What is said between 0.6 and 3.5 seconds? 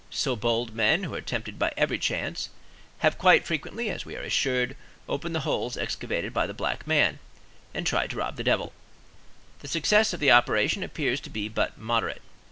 men, who are tempted by every chance, have quite